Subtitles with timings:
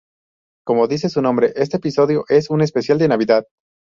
[0.65, 3.45] Como dice su nombre, este episodio es un especial de Navidad.